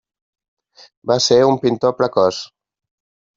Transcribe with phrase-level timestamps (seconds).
[1.11, 2.41] Va ser un pintor precoç.